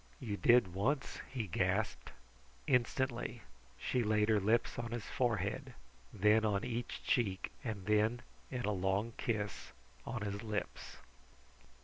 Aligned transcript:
"You 0.19 0.35
did 0.35 0.73
once," 0.73 1.19
he 1.29 1.45
gasped. 1.45 2.09
Instantly 2.65 3.43
she 3.77 4.01
laid 4.03 4.29
her 4.29 4.39
lips 4.39 4.79
on 4.79 4.89
his 4.93 5.05
forehead, 5.05 5.75
then 6.11 6.43
on 6.43 6.63
each 6.65 7.03
cheek, 7.03 7.51
and 7.63 7.85
then 7.85 8.23
in 8.49 8.65
a 8.65 8.71
long 8.71 9.13
kiss 9.17 9.73
on 10.03 10.23
his 10.23 10.41
lips. 10.41 10.97